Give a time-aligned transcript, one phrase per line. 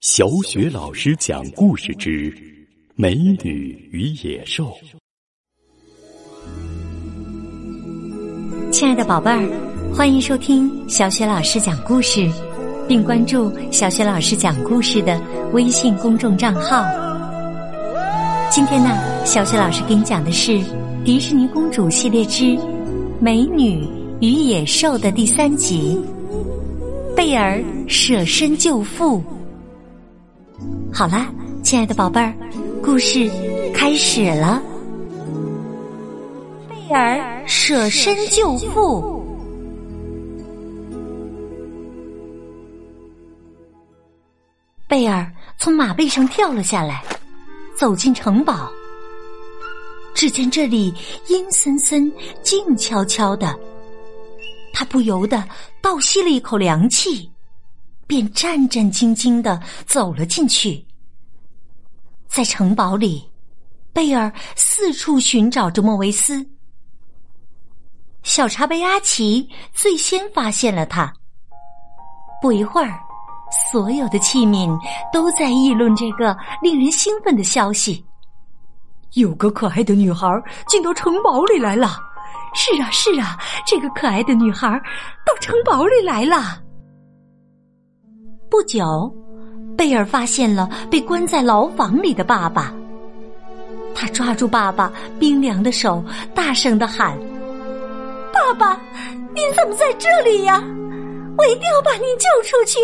[0.00, 2.30] 小雪老师讲故事之
[2.94, 3.14] 《美
[3.44, 4.64] 女与野兽》。
[8.72, 9.46] 亲爱的宝贝儿，
[9.94, 12.26] 欢迎收听小雪老师讲故事，
[12.88, 15.20] 并关注小雪老师讲故事的
[15.52, 16.82] 微信公众账号。
[18.50, 18.88] 今天呢，
[19.26, 20.58] 小雪老师给你讲的是
[21.04, 22.44] 迪士尼公主系列之
[23.20, 23.86] 《美女
[24.22, 26.00] 与野兽》的第三集——
[27.14, 29.22] 贝尔舍身救父。
[30.92, 32.34] 好啦，亲爱的宝贝儿，
[32.82, 33.30] 故事
[33.72, 34.60] 开始了。
[36.68, 39.24] 贝尔舍身救父。
[44.86, 47.02] 贝尔从马背上跳了下来，
[47.78, 48.68] 走进城堡。
[50.12, 50.92] 只见这里
[51.28, 52.12] 阴森森、
[52.42, 53.58] 静悄悄的，
[54.74, 55.42] 他不由得
[55.80, 57.29] 倒吸了一口凉气。
[58.10, 60.84] 便战战兢兢的走了进去。
[62.26, 63.24] 在城堡里，
[63.92, 66.44] 贝尔四处寻找着莫维斯。
[68.24, 71.12] 小茶杯阿奇最先发现了他。
[72.42, 72.98] 不一会儿，
[73.70, 74.76] 所有的器皿
[75.12, 78.04] 都在议论这个令人兴奋的消息：
[79.12, 80.28] 有个可爱的女孩
[80.66, 81.96] 进到城堡里来了。
[82.54, 84.68] 是啊，是啊，这个可爱的女孩
[85.24, 86.60] 到城堡里来了。
[88.50, 89.10] 不久，
[89.78, 92.74] 贝尔发现了被关在牢房里的爸爸。
[93.94, 96.02] 他抓住爸爸冰凉的手，
[96.34, 97.16] 大声的喊
[98.34, 98.80] ：“爸爸，
[99.34, 100.60] 您怎么在这里呀？
[101.38, 102.80] 我一定要把您救出去！”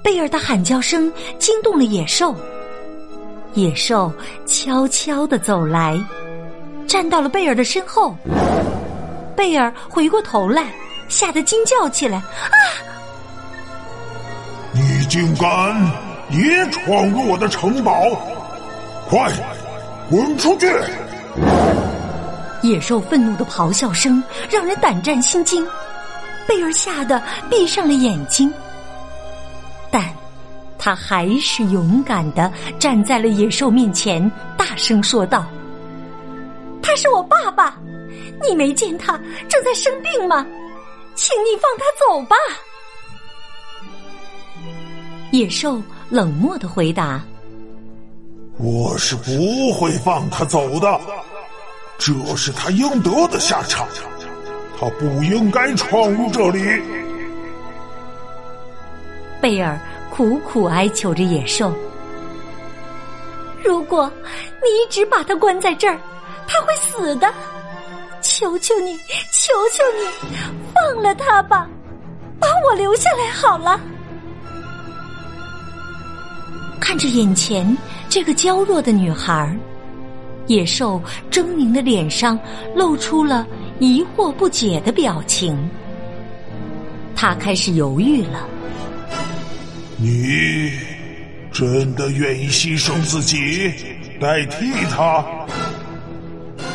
[0.00, 2.32] 贝尔的喊叫声惊动了野兽。
[3.54, 4.12] 野兽
[4.46, 5.98] 悄悄的走来，
[6.86, 8.14] 站到了贝尔的身后。
[9.36, 10.72] 贝尔回过头来，
[11.08, 12.18] 吓得惊叫起来
[12.50, 12.56] ：“啊！”
[15.14, 15.48] 竟敢
[16.32, 17.92] 也闯入我的城堡！
[19.08, 19.30] 快
[20.10, 20.66] 滚出去！
[22.62, 24.20] 野兽愤怒的咆哮声
[24.50, 25.64] 让人胆战心惊，
[26.48, 28.52] 贝尔吓得闭上了眼睛。
[29.88, 30.02] 但
[30.80, 35.46] 他还是勇敢的站在了野兽面前，大声说道
[36.82, 37.76] ：“他是我爸爸，
[38.42, 39.12] 你没见他
[39.48, 40.44] 正在生病吗？
[41.14, 42.34] 请你放他走吧。”
[45.34, 47.20] 野兽冷漠的回答
[48.56, 51.00] ：“我是不会放他走的，
[51.98, 53.84] 这是他应得的下场。
[54.78, 56.80] 他不应该闯入这里。”
[59.42, 59.76] 贝尔
[60.08, 61.74] 苦苦哀求着野兽
[63.60, 64.08] ：“如果
[64.62, 65.98] 你一直把他关在这儿，
[66.46, 67.34] 他会死的。
[68.22, 68.96] 求求你，
[69.32, 70.06] 求求你，
[70.72, 71.68] 放了他吧，
[72.38, 73.80] 把我留下来好了。”
[76.84, 77.74] 看着眼前
[78.10, 79.56] 这个娇弱的女孩，
[80.48, 82.38] 野兽狰狞的脸上
[82.76, 83.46] 露出了
[83.80, 85.58] 疑惑不解的表情。
[87.16, 88.46] 他开始犹豫了。
[89.96, 90.72] 你
[91.50, 93.72] 真的愿意牺牲自己
[94.20, 95.24] 代替他？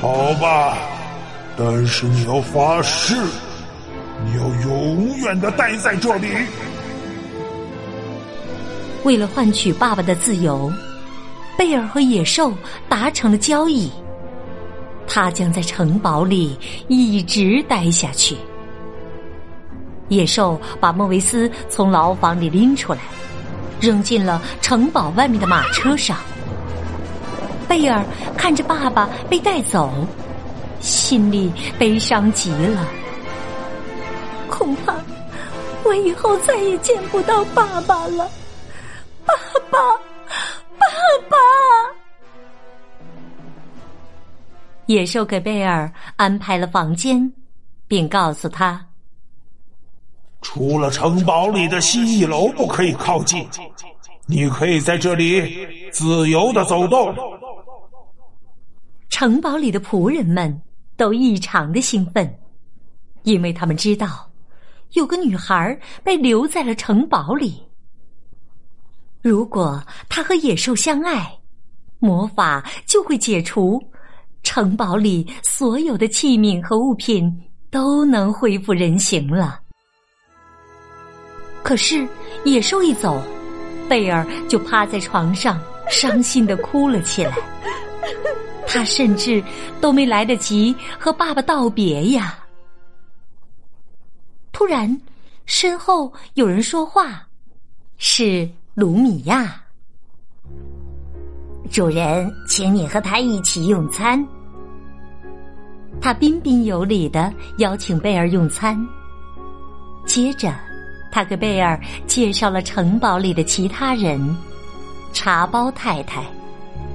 [0.00, 0.76] 好吧，
[1.56, 3.14] 但是你要发誓，
[4.26, 6.26] 你要永远的待在这里。
[9.04, 10.72] 为了换取爸爸的自由，
[11.58, 12.52] 贝尔和野兽
[12.88, 13.90] 达成了交易。
[15.06, 16.56] 他将在城堡里
[16.88, 18.36] 一直待下去。
[20.08, 23.00] 野兽把莫维斯从牢房里拎出来，
[23.80, 26.16] 扔进了城堡外面的马车上。
[27.68, 28.04] 贝尔
[28.36, 29.90] 看着爸爸被带走，
[30.80, 32.86] 心里悲伤极了。
[34.48, 34.94] 恐怕
[35.82, 38.28] 我以后再也见不到爸爸了。
[44.92, 47.32] 野兽给贝尔安排了房间，
[47.88, 48.86] 并告诉他：
[50.42, 53.48] 除了城堡里的蜥蜴楼不可以靠近，
[54.26, 57.14] 你可以在这里自由的走动。
[59.08, 60.60] 城堡里的仆人们
[60.94, 62.38] 都异常的兴奋，
[63.22, 64.30] 因为他们知道
[64.92, 67.62] 有个女孩被留在了城堡里。
[69.22, 71.38] 如果他和野兽相爱，
[71.98, 73.82] 魔法就会解除，
[74.42, 77.32] 城堡里所有的器皿和物品
[77.70, 79.60] 都能恢复人形了。
[81.62, 82.06] 可是
[82.44, 83.22] 野兽一走，
[83.88, 87.36] 贝尔就趴在床上伤心的哭了起来。
[88.66, 89.42] 他甚至
[89.80, 92.38] 都没来得及和爸爸道别呀。
[94.50, 95.00] 突然，
[95.46, 97.26] 身后有人说话。
[97.98, 99.61] 是卢米亚。
[101.72, 104.22] 主人，请你和他一起用餐。
[106.02, 108.78] 他彬彬有礼的邀请贝尔用餐。
[110.04, 110.52] 接着，
[111.10, 114.20] 他给贝尔介绍了城堡里的其他人：
[115.14, 116.22] 茶包太太、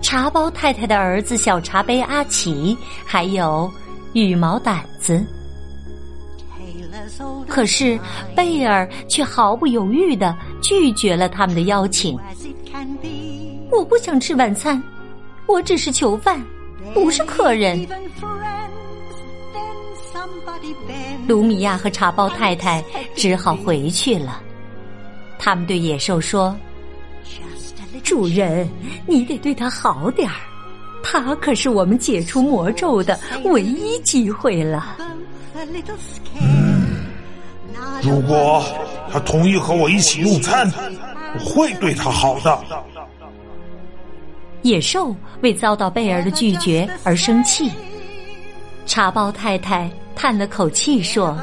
[0.00, 3.68] 茶包太太的儿子小茶杯阿奇，还有
[4.12, 5.26] 羽毛掸子。
[7.48, 7.98] 可是
[8.36, 12.16] 贝尔却毫不犹豫的拒绝了他们的邀请。
[13.70, 14.82] 我不想吃晚餐，
[15.46, 16.42] 我只是囚犯，
[16.92, 17.86] 不是客人。
[21.26, 22.84] 卢米亚和茶包太太
[23.14, 24.40] 只好回去了。
[25.38, 26.54] 他们对野兽说
[28.02, 28.68] ：“主人，
[29.06, 30.34] 你得对他好点儿，
[31.02, 34.98] 他可是我们解除魔咒的唯一机会了。”
[38.02, 38.62] 如果
[39.10, 40.70] 他同意和我一起用餐，
[41.38, 42.58] 我会对他好的。
[44.62, 47.70] 野兽为遭到贝尔的拒绝而生气。
[48.86, 51.38] 茶包太太叹了口气说：“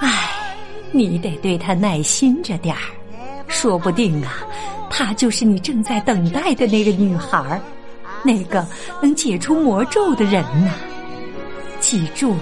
[0.00, 0.56] 唉，
[0.90, 2.82] 你得对他耐心着点儿，
[3.46, 4.38] 说不定啊，
[4.90, 7.60] 她就是你正在等待的那个女孩，
[8.24, 8.66] 那个
[9.00, 10.72] 能解除魔咒的人呢。
[11.80, 12.36] 记住，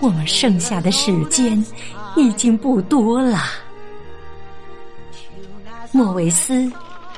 [0.00, 1.64] 我们剩下的时间
[2.16, 3.38] 已经不多了。”
[5.92, 6.70] 莫维斯。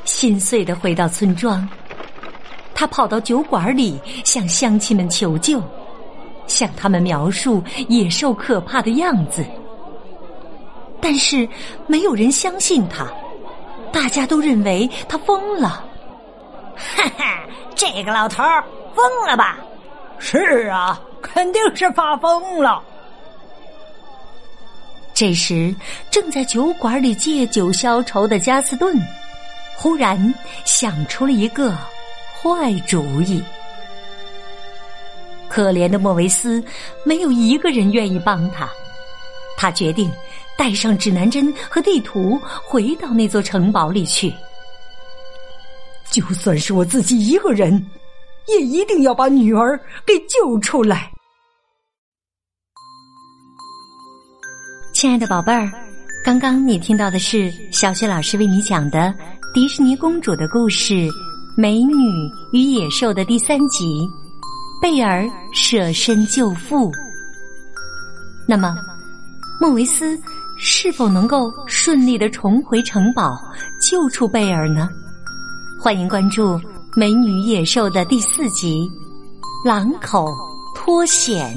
[0.05, 1.67] 心碎的回到村庄，
[2.75, 5.63] 他跑到酒馆里向乡亲们求救，
[6.47, 9.45] 向他们描述野兽可怕的样子。
[11.01, 11.49] 但是
[11.87, 13.07] 没有人相信他，
[13.93, 15.85] 大家都认为他疯了。
[16.77, 17.41] 哈哈，
[17.75, 18.65] 这个老头儿
[18.95, 19.59] 疯了吧？
[20.19, 22.83] 是啊，肯定是发疯了。
[25.13, 25.75] 这时，
[26.11, 28.97] 正在酒馆里借酒消愁的加斯顿。
[29.77, 30.35] 忽然
[30.65, 31.77] 想出了一个
[32.41, 33.43] 坏主意。
[35.49, 36.63] 可怜的莫维斯
[37.05, 38.69] 没有一个人愿意帮他，
[39.57, 40.11] 他决定
[40.57, 44.35] 带上指南针和地图回到那座城堡里去。
[46.11, 47.85] 就算是我自己一个人，
[48.49, 51.11] 也一定要把女儿给救出来。
[54.93, 55.71] 亲爱的宝贝儿，
[56.25, 59.15] 刚刚你听到的是小雪老师为你讲的。
[59.55, 60.95] 迪士尼公主的故事
[61.57, 64.05] 《美女与野兽》的第三集，
[64.83, 66.91] 贝尔舍身救父。
[68.49, 68.77] 那么，
[69.61, 70.19] 莫维斯
[70.59, 73.41] 是否能够顺利的重回城堡，
[73.81, 74.89] 救出贝尔呢？
[75.81, 76.55] 欢迎关注
[76.97, 78.91] 《美女野兽》的第四集
[79.69, 80.35] 《狼口
[80.75, 81.57] 脱险》。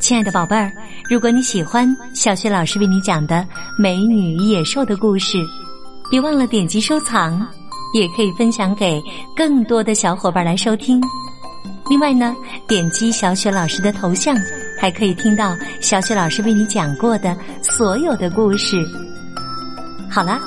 [0.00, 0.72] 亲爱的宝贝儿，
[1.10, 3.36] 如果你喜欢小雪老师为你讲的
[3.78, 5.44] 《美女与野兽》的故事。
[6.10, 7.46] 别忘了点击收藏，
[7.94, 9.02] 也可以分享给
[9.34, 11.02] 更多的小伙伴来收听。
[11.88, 12.34] 另外呢，
[12.66, 14.36] 点击小雪老师的头像，
[14.80, 18.76] 还可以听到小雪老师为你讲过的所有的故事。
[20.10, 20.40] 好了，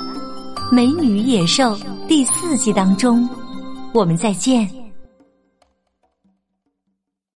[0.74, 1.76] 《美女野兽》
[2.08, 3.28] 第四季当中，
[3.92, 4.79] 我们再见。